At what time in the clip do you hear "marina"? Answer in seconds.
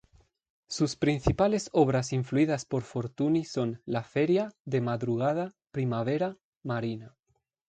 6.63-7.15